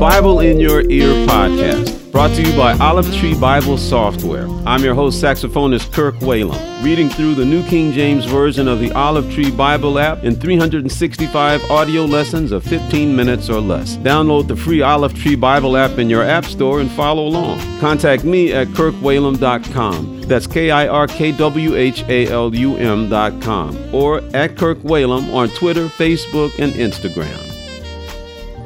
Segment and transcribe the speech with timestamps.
[0.00, 4.48] Bible in Your Ear podcast, brought to you by Olive Tree Bible Software.
[4.66, 8.90] I'm your host, saxophonist Kirk Whalum, reading through the New King James Version of the
[8.92, 13.98] Olive Tree Bible app in 365 audio lessons of 15 minutes or less.
[13.98, 17.58] Download the free Olive Tree Bible app in your app store and follow along.
[17.78, 20.22] Contact me at kirkwhalum.com.
[20.22, 25.30] That's K I R K W H A L U M.com or at Kirk Whalum
[25.34, 27.49] on Twitter, Facebook, and Instagram.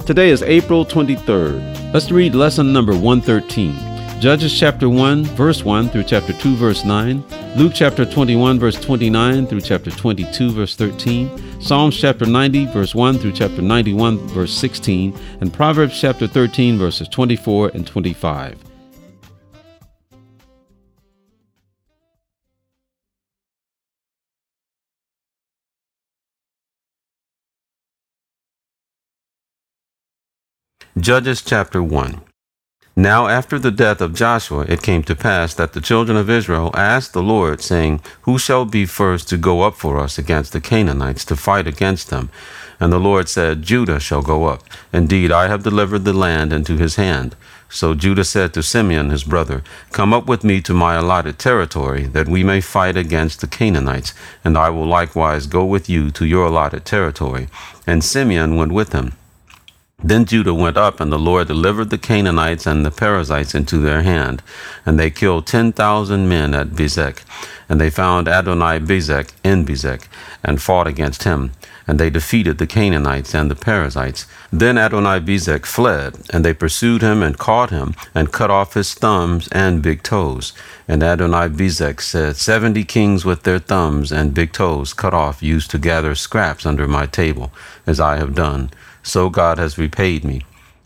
[0.06, 1.94] Today is April 23rd.
[1.94, 4.20] Let's read lesson number 113.
[4.20, 7.24] Judges chapter 1, verse 1 through chapter 2, verse 9.
[7.56, 11.58] Luke chapter 21, verse 29 through chapter 22, verse 13.
[11.58, 15.18] Psalms chapter 90, verse 1 through chapter 91, verse 16.
[15.40, 18.73] And Proverbs chapter 13, verses 24 and 25.
[30.97, 32.20] Judges chapter 1
[32.95, 36.70] Now after the death of Joshua it came to pass that the children of Israel
[36.73, 40.61] asked the Lord, saying, Who shall be first to go up for us against the
[40.61, 42.31] Canaanites to fight against them?
[42.78, 44.62] And the Lord said, Judah shall go up.
[44.92, 47.34] Indeed, I have delivered the land into his hand.
[47.69, 52.05] So Judah said to Simeon his brother, Come up with me to my allotted territory,
[52.05, 56.25] that we may fight against the Canaanites, and I will likewise go with you to
[56.25, 57.48] your allotted territory.
[57.84, 59.15] And Simeon went with him.
[60.06, 64.02] Then Judah went up, and the Lord delivered the Canaanites and the Perizzites into their
[64.02, 64.42] hand.
[64.84, 67.22] And they killed ten thousand men at Bezek.
[67.70, 70.06] And they found Adoni Bezek in Bezek,
[70.42, 71.52] and fought against him.
[71.86, 74.27] And they defeated the Canaanites and the Perizzites.
[74.52, 78.92] Then Adoni Bezek fled, and they pursued him and caught him, and cut off his
[78.92, 80.52] thumbs and big toes.
[80.86, 85.70] And Adoni Bezek said, Seventy kings with their thumbs and big toes cut off used
[85.70, 87.50] to gather scraps under my table,
[87.86, 88.69] as I have done
[89.05, 90.42] so God has repaid me.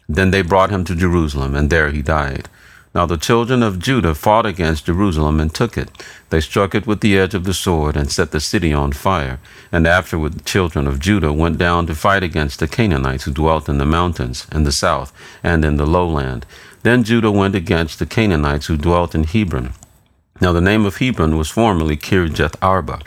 [0.07, 2.49] Then they brought him to Jerusalem, and there he died.
[2.95, 5.91] Now the children of Judah fought against Jerusalem and took it.
[6.31, 9.39] They struck it with the edge of the sword and set the city on fire.
[9.71, 13.69] And afterward the children of Judah went down to fight against the Canaanites who dwelt
[13.69, 15.13] in the mountains, in the south,
[15.43, 16.47] and in the lowland.
[16.83, 19.75] Then Judah went against the Canaanites who dwelt in Hebron.
[20.41, 23.01] Now the name of Hebron was formerly Kirjath Arba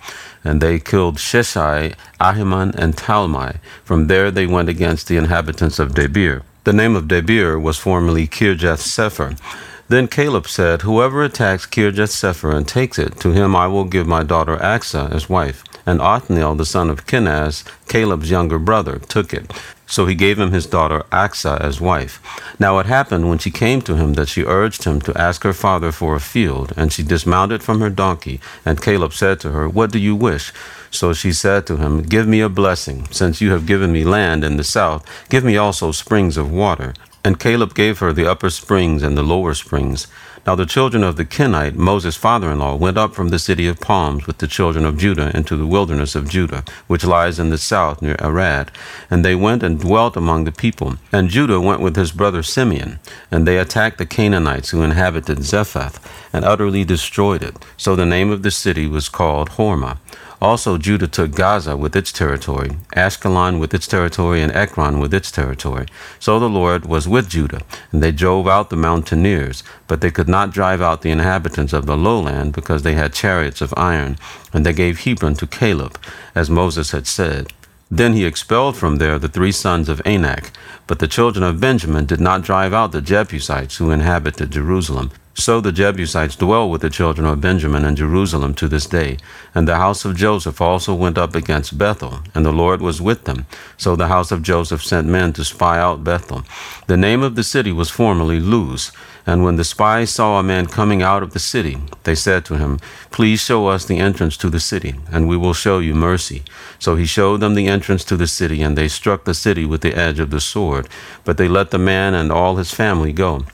[0.44, 3.58] and they killed Sheshai, Ahiman, and Talmai.
[3.84, 6.44] From there they went against the inhabitants of Debir.
[6.64, 9.40] The name of Debir was formerly Kirjath Sepher.
[9.88, 14.08] Then Caleb said, Whoever attacks Kirjath Sepher and takes it, to him I will give
[14.08, 15.64] my daughter Achsah as wife.
[15.86, 19.52] And Othniel, the son of Kenaz, Caleb's younger brother, took it.
[19.92, 22.22] So he gave him his daughter Achsah as wife.
[22.58, 25.52] Now it happened when she came to him that she urged him to ask her
[25.52, 28.40] father for a field, and she dismounted from her donkey.
[28.66, 30.54] And Caleb said to her, What do you wish?
[30.92, 33.08] So she said to him, Give me a blessing.
[33.12, 36.94] Since you have given me land in the south, give me also springs of water.
[37.26, 40.08] And Caleb gave her the upper springs and the lower springs.
[40.46, 43.68] Now the children of the Kenite, Moses' father in law, went up from the city
[43.68, 47.52] of palms with the children of Judah into the wilderness of Judah, which lies in
[47.52, 48.72] the south near Arad.
[49.12, 50.96] And they went and dwelt among the people.
[51.12, 56.00] And Judah went with his brother Simeon, and they attacked the Canaanites who inhabited Zephath,
[56.34, 57.64] and utterly destroyed it.
[57.78, 60.00] So the name of the city was called Hormah.
[60.42, 65.30] Also, Judah took Gaza with its territory, Ashkelon with its territory, and Ekron with its
[65.30, 65.86] territory.
[66.20, 70.28] So the Lord was with Judah, and they drove out the mountaineers, but they could
[70.28, 74.18] not drive out the inhabitants of the lowland, because they had chariots of iron.
[74.52, 76.00] And they gave Hebron to Caleb,
[76.34, 77.54] as Moses had said.
[77.92, 80.52] Then he expelled from there the three sons of Anak.
[80.88, 85.62] But the children of Benjamin did not drive out the Jebusites who inhabited Jerusalem, so
[85.62, 89.18] the Jebusites dwell with the children of Benjamin in Jerusalem to this day.
[89.56, 93.24] And the house of Joseph also went up against Bethel, and the Lord was with
[93.24, 93.46] them.
[93.78, 96.44] So the house of Joseph sent men to spy out Bethel.
[96.88, 98.92] The name of the city was formerly Luz.
[99.26, 102.58] And when the spies saw a man coming out of the city, they said to
[102.58, 102.80] him,
[103.12, 106.44] Please show us the entrance to the city, and we will show you mercy.
[106.80, 109.82] So he showed them the entrance to the city, and they struck the city with
[109.82, 110.90] the edge of the sword.
[111.24, 113.46] But they let the man and all his family go.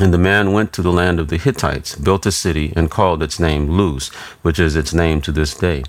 [0.00, 3.22] And the man went to the land of the Hittites, built a city, and called
[3.22, 4.08] its name Luz,
[4.40, 5.82] which is its name to this day.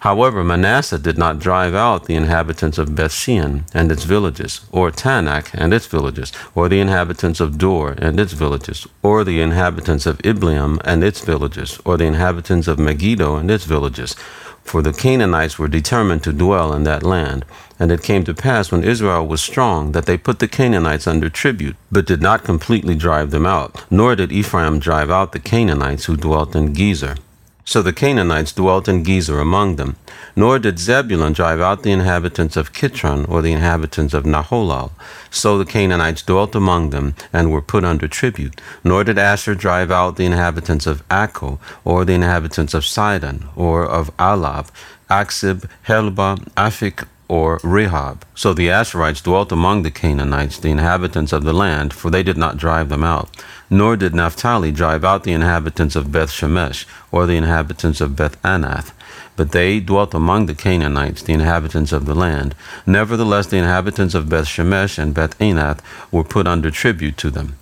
[0.00, 5.50] However, Manasseh did not drive out the inhabitants of Bethshean and its villages, or Taanach
[5.52, 10.18] and its villages, or the inhabitants of Dor and its villages, or the inhabitants of
[10.18, 14.14] Ibleam and its villages, or the inhabitants of Megiddo and its villages
[14.66, 17.44] for the Canaanites were determined to dwell in that land.
[17.78, 21.28] And it came to pass when Israel was strong that they put the Canaanites under
[21.28, 26.06] tribute, but did not completely drive them out, nor did Ephraim drive out the Canaanites
[26.06, 27.18] who dwelt in Gezer.
[27.68, 29.96] So the Canaanites dwelt in Gezer among them.
[30.36, 34.92] Nor did Zebulun drive out the inhabitants of Kitron or the inhabitants of Nahalol.
[35.30, 38.60] So the Canaanites dwelt among them and were put under tribute.
[38.84, 43.84] Nor did Asher drive out the inhabitants of Acco or the inhabitants of Sidon or
[43.84, 44.68] of Ahlab,
[45.10, 48.22] Achzib, Helbah, Aphik, or Rehob.
[48.34, 52.36] So the Asherites dwelt among the Canaanites, the inhabitants of the land, for they did
[52.36, 53.28] not drive them out.
[53.68, 58.40] Nor did Naphtali drive out the inhabitants of Beth Shemesh, or the inhabitants of Beth
[58.42, 58.92] Anath.
[59.34, 62.54] But they dwelt among the Canaanites, the inhabitants of the land.
[62.86, 65.80] Nevertheless, the inhabitants of Beth Shemesh and Beth Anath
[66.12, 67.56] were put under tribute to them.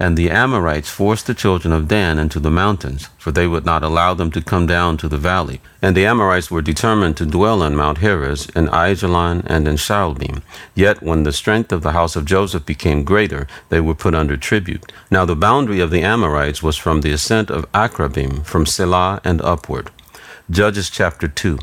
[0.00, 3.82] And the Amorites forced the children of Dan into the mountains, for they would not
[3.82, 5.60] allow them to come down to the valley.
[5.82, 10.42] And the Amorites were determined to dwell on Mount Heres, in Aijalon, and in Shaalbim.
[10.74, 14.36] Yet when the strength of the house of Joseph became greater, they were put under
[14.36, 14.92] tribute.
[15.10, 19.42] Now the boundary of the Amorites was from the ascent of Akrabim, from Selah and
[19.42, 19.90] upward.
[20.48, 21.58] Judges chapter 2.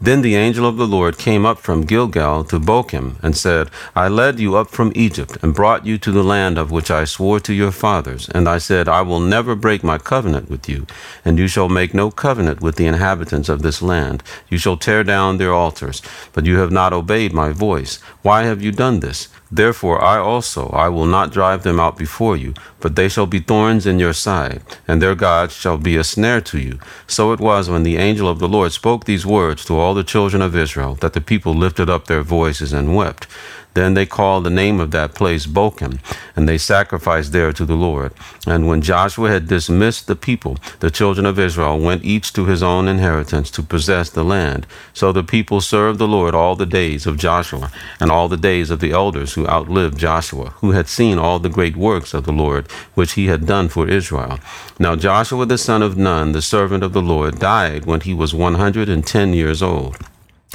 [0.00, 4.08] Then the angel of the Lord came up from Gilgal to Bochim, and said, I
[4.08, 7.40] led you up from Egypt, and brought you to the land of which I swore
[7.40, 8.28] to your fathers.
[8.30, 10.86] And I said, I will never break my covenant with you,
[11.24, 14.22] and you shall make no covenant with the inhabitants of this land.
[14.48, 16.02] You shall tear down their altars,
[16.32, 17.96] but you have not obeyed my voice.
[18.22, 19.28] Why have you done this?
[19.50, 23.40] Therefore I also I will not drive them out before you, but they shall be
[23.40, 26.78] thorns in your side, and their gods shall be a snare to you.
[27.06, 30.04] So it was when the angel of the Lord spoke these words to all the
[30.04, 33.26] children of Israel, that the people lifted up their voices and wept.
[33.74, 36.00] Then they called the name of that place Bochim,
[36.34, 38.12] and they sacrificed there to the Lord.
[38.46, 42.62] And when Joshua had dismissed the people, the children of Israel went each to his
[42.62, 44.66] own inheritance to possess the land.
[44.92, 47.70] So the people served the Lord all the days of Joshua,
[48.00, 51.48] and all the days of the elders who outlived Joshua, who had seen all the
[51.48, 54.40] great works of the Lord, which he had done for Israel.
[54.78, 58.34] Now Joshua the son of Nun, the servant of the Lord, died when he was
[58.34, 59.98] one hundred and ten years old.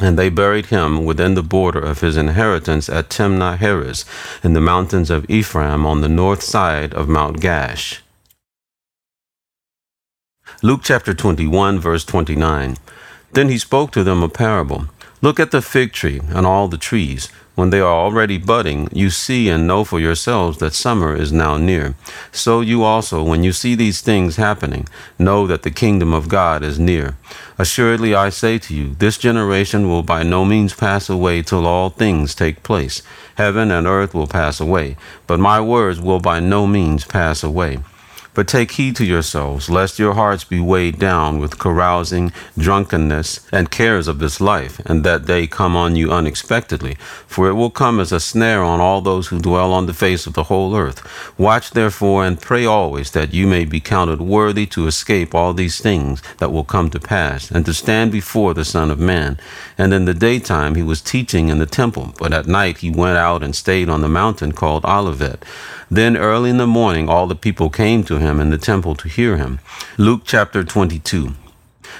[0.01, 4.05] And they buried him within the border of his inheritance at Timnath Heres,
[4.43, 7.99] in the mountains of Ephraim on the north side of Mount Gaash.
[10.63, 12.77] Luke chapter 21, verse 29.
[13.33, 14.87] Then he spoke to them a parable.
[15.21, 17.29] Look at the fig tree and all the trees.
[17.55, 21.57] When they are already budding, you see and know for yourselves that summer is now
[21.57, 21.93] near.
[22.31, 24.87] So you also, when you see these things happening,
[25.19, 27.15] know that the kingdom of God is near.
[27.59, 31.91] Assuredly I say to you, this generation will by no means pass away till all
[31.91, 33.03] things take place.
[33.35, 34.97] Heaven and earth will pass away,
[35.27, 37.77] but my words will by no means pass away.
[38.33, 43.69] But take heed to yourselves, lest your hearts be weighed down with carousing, drunkenness, and
[43.69, 46.95] cares of this life, and that they come on you unexpectedly.
[47.27, 50.25] For it will come as a snare on all those who dwell on the face
[50.25, 51.01] of the whole earth.
[51.37, 55.79] Watch therefore and pray always that you may be counted worthy to escape all these
[55.79, 59.37] things that will come to pass, and to stand before the Son of Man.
[59.77, 63.17] And in the daytime he was teaching in the temple, but at night he went
[63.17, 65.45] out and stayed on the mountain called Olivet.
[65.91, 69.07] Then early in the morning all the people came to him in the temple to
[69.07, 69.59] hear him.
[69.97, 71.33] Luke chapter 22.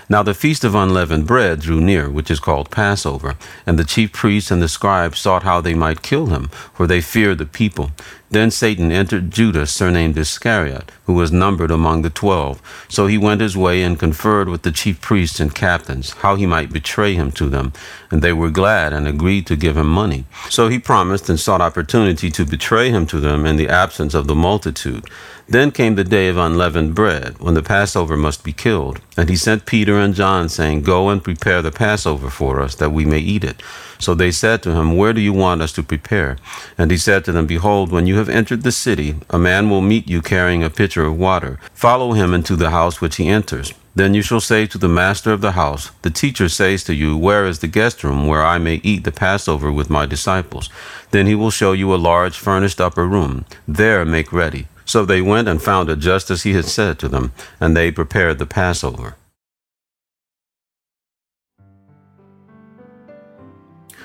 [0.10, 3.36] Now the feast of unleavened bread drew near, which is called Passover,
[3.66, 7.02] and the chief priests and the scribes sought how they might kill him, for they
[7.02, 7.92] feared the people.
[8.30, 12.62] Then Satan entered Judas, surnamed Iscariot, who was numbered among the twelve.
[12.90, 16.48] So he went his way and conferred with the chief priests and captains, how he
[16.48, 17.74] might betray him to them.
[18.10, 20.26] And they were glad and agreed to give him money.
[20.50, 24.26] So he promised and sought opportunity to betray him to them in the absence of
[24.26, 25.08] the multitude.
[25.48, 29.02] Then came the day of unleavened bread, when the Passover must be killed.
[29.18, 32.92] And he sent Peter and John, saying, Go and prepare the Passover for us, that
[32.92, 33.62] we may eat it.
[34.00, 36.38] So they said to him, Where do you want us to prepare?
[36.78, 39.82] And he said to them, Behold, when you have entered the city, a man will
[39.82, 41.60] meet you carrying a pitcher of water.
[41.74, 43.74] Follow him into the house which he enters.
[43.96, 47.16] Then you shall say to the master of the house, The teacher says to you,
[47.16, 50.70] Where is the guest room where I may eat the Passover with my disciples?
[51.12, 53.46] Then he will show you a large furnished upper room.
[53.68, 54.68] There make ready.
[54.86, 57.92] So they went and found it just as he had said to them, and they
[57.92, 59.16] prepared the Passover.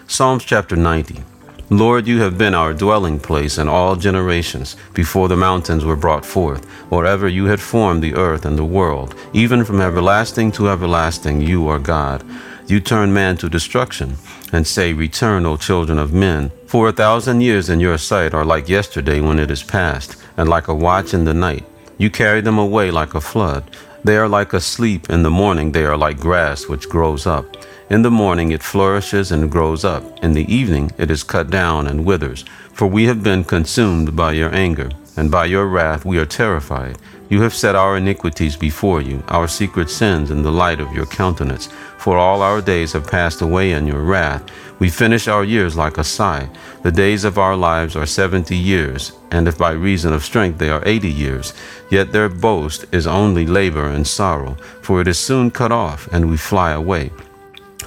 [0.06, 1.22] Psalms chapter 90.
[1.70, 6.24] Lord, you have been our dwelling place in all generations, before the mountains were brought
[6.24, 9.14] forth, or ever you had formed the earth and the world.
[9.34, 12.24] Even from everlasting to everlasting, you are God.
[12.66, 14.16] You turn man to destruction,
[14.50, 16.50] and say, Return, O children of men.
[16.66, 20.48] For a thousand years in your sight are like yesterday when it is past, and
[20.48, 21.66] like a watch in the night.
[21.98, 23.64] You carry them away like a flood.
[24.04, 27.56] They are like a sleep in the morning, they are like grass which grows up.
[27.90, 30.02] In the morning it flourishes and grows up.
[30.22, 32.44] In the evening it is cut down and withers.
[32.72, 36.96] For we have been consumed by your anger, and by your wrath we are terrified.
[37.28, 41.04] You have set our iniquities before you, our secret sins in the light of your
[41.06, 41.68] countenance.
[41.98, 44.44] For all our days have passed away in your wrath.
[44.78, 46.48] We finish our years like a sigh.
[46.84, 50.70] The days of our lives are seventy years, and if by reason of strength they
[50.70, 51.52] are eighty years,
[51.90, 56.30] yet their boast is only labor and sorrow, for it is soon cut off, and
[56.30, 57.10] we fly away.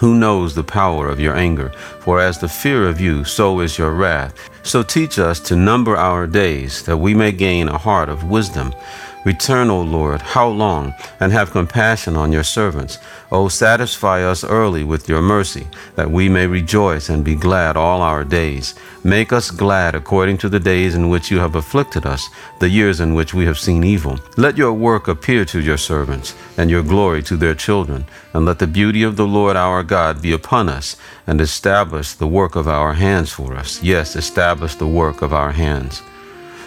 [0.01, 1.69] Who knows the power of your anger?
[1.99, 4.33] For as the fear of you, so is your wrath.
[4.63, 8.73] So teach us to number our days, that we may gain a heart of wisdom.
[9.23, 12.97] Return, O Lord, how long, and have compassion on your servants.
[13.31, 18.01] O satisfy us early with your mercy, that we may rejoice and be glad all
[18.01, 18.73] our days.
[19.03, 22.27] Make us glad according to the days in which you have afflicted us,
[22.59, 24.17] the years in which we have seen evil.
[24.37, 28.05] Let your work appear to your servants, and your glory to their children.
[28.33, 30.97] And let the beauty of the Lord our God be upon us,
[31.27, 33.83] and establish the work of our hands for us.
[33.83, 36.01] Yes, establish the work of our hands.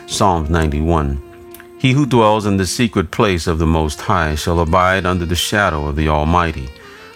[0.06, 1.33] Psalms 91.
[1.84, 5.36] He who dwells in the secret place of the Most High shall abide under the
[5.36, 6.70] shadow of the Almighty.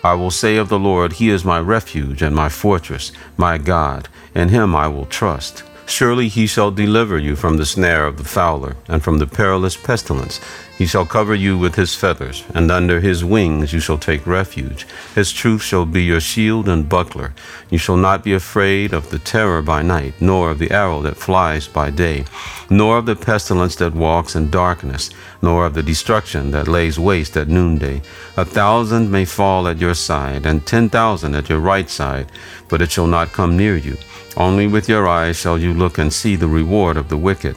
[0.04, 4.10] I will say of the Lord, He is my refuge and my fortress, my God,
[4.34, 5.62] in Him I will trust.
[5.86, 9.74] Surely he shall deliver you from the snare of the fowler, and from the perilous
[9.74, 10.38] pestilence.
[10.78, 14.86] He shall cover you with his feathers, and under his wings you shall take refuge.
[15.12, 17.34] His truth shall be your shield and buckler.
[17.68, 21.16] You shall not be afraid of the terror by night, nor of the arrow that
[21.16, 22.26] flies by day,
[22.70, 25.10] nor of the pestilence that walks in darkness,
[25.42, 28.00] nor of the destruction that lays waste at noonday.
[28.36, 32.30] A thousand may fall at your side, and ten thousand at your right side,
[32.68, 33.96] but it shall not come near you.
[34.36, 37.56] Only with your eyes shall you look and see the reward of the wicked,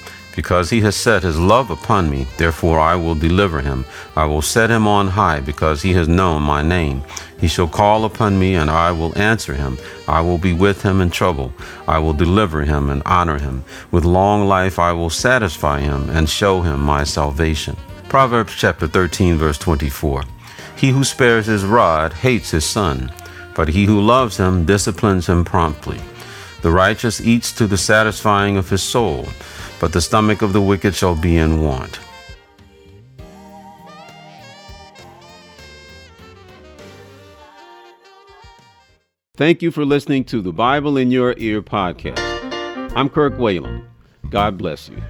[0.35, 3.85] Because he has set his love upon me, therefore I will deliver him.
[4.15, 7.03] I will set him on high, because he has known my name.
[7.39, 9.77] He shall call upon me, and I will answer him.
[10.07, 11.53] I will be with him in trouble.
[11.87, 13.65] I will deliver him and honor him.
[13.91, 17.75] With long life I will satisfy him and show him my salvation.
[18.07, 20.23] Proverbs chapter 13, verse 24.
[20.77, 23.11] He who spares his rod hates his son,
[23.53, 25.99] but he who loves him disciplines him promptly.
[26.61, 29.27] The righteous eats to the satisfying of his soul
[29.81, 31.99] but the stomach of the wicked shall be in want.
[39.35, 42.19] Thank you for listening to the Bible in Your Ear podcast.
[42.95, 43.83] I'm Kirk Whalum.
[44.29, 44.87] God bless.
[44.87, 45.01] You.